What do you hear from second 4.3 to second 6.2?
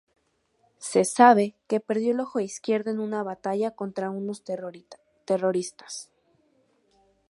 terroristas.